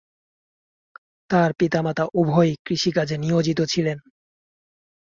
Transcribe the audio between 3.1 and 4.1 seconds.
নিয়োজিত ছিলেন।